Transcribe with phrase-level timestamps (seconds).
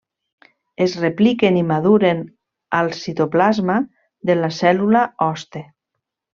[0.85, 2.23] Es repliquen i maduren
[2.79, 3.79] al citoplasma
[4.31, 5.67] de la cèl·lula hoste.